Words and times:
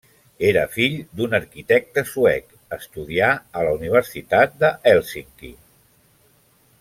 Era 0.51 0.61
fill 0.75 0.95
d'un 1.19 1.35
arquitecte 1.39 2.03
suec, 2.13 2.49
estudià 2.79 3.29
a 3.61 3.67
la 3.69 3.77
Universitat 3.81 4.57
de 4.65 4.73
Hèlsinki. 4.93 5.53